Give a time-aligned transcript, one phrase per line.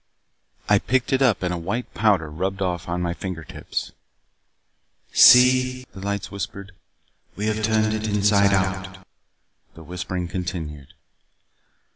[0.67, 3.91] I picked it up and a white powder rubbed off upon my fingertips.
[5.13, 6.71] "See." The lights whispered.
[7.35, 9.05] "We have turned it inside out"
[9.75, 10.95] The whispering continued.